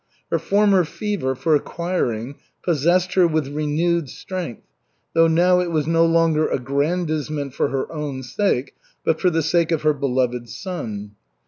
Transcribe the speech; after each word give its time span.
Her 0.31 0.39
former 0.39 0.83
fever 0.83 1.35
for 1.35 1.53
acquiring 1.53 2.33
possessed 2.63 3.13
her 3.13 3.27
with 3.27 3.49
renewed 3.49 4.09
strength, 4.09 4.63
though 5.13 5.27
now 5.27 5.59
it 5.59 5.69
was 5.69 5.85
no 5.85 6.07
longer 6.07 6.47
aggrandizement 6.49 7.53
for 7.53 7.67
her 7.69 7.85
own 7.93 8.23
sake 8.23 8.73
but 9.05 9.21
for 9.21 9.29
the 9.29 9.43
sake 9.43 9.71
of 9.71 9.83
her 9.83 9.93
beloved 9.93 10.49
son. 10.49 11.11